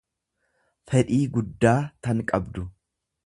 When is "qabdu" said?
2.33-2.65